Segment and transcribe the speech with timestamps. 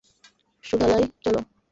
[0.63, 1.39] সুদালাই, চলো।